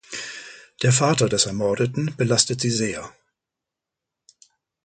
[0.81, 3.13] Der Vater des Ermordeten belastet sie sehr.